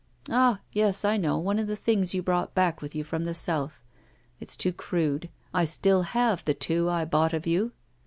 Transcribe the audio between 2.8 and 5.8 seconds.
with you from the South. It's too crude. I